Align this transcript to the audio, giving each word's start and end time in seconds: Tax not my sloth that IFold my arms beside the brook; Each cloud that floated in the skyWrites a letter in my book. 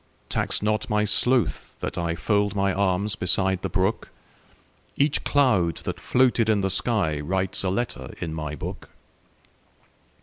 Tax 0.29 0.63
not 0.63 0.89
my 0.89 1.05
sloth 1.05 1.79
that 1.79 1.93
IFold 1.93 2.55
my 2.55 2.73
arms 2.73 3.15
beside 3.15 3.61
the 3.61 3.69
brook; 3.69 4.09
Each 4.97 5.23
cloud 5.23 5.75
that 5.85 5.99
floated 5.99 6.49
in 6.49 6.61
the 6.61 6.69
skyWrites 6.69 7.63
a 7.63 7.69
letter 7.69 8.11
in 8.19 8.33
my 8.33 8.55
book. 8.55 8.89